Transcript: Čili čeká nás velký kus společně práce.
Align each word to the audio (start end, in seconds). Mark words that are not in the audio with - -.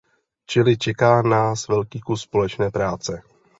Čili 0.49 0.77
čeká 0.81 1.21
nás 1.21 1.67
velký 1.67 2.01
kus 2.01 2.21
společně 2.21 2.69
práce. 2.71 3.21